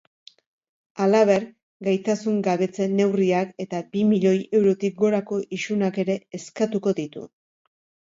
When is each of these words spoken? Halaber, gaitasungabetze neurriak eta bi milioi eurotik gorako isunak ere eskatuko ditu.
Halaber, 1.03 1.45
gaitasungabetze 1.87 2.89
neurriak 2.95 3.53
eta 3.67 3.83
bi 3.93 4.09
milioi 4.15 4.35
eurotik 4.63 4.99
gorako 5.05 5.43
isunak 5.63 6.05
ere 6.09 6.21
eskatuko 6.43 6.99
ditu. 7.05 7.33